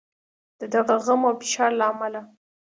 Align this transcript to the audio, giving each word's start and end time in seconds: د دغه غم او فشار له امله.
د 0.59 0.61
دغه 0.73 0.95
غم 1.05 1.21
او 1.29 1.33
فشار 1.41 1.71
له 1.79 1.85
امله. 1.91 2.21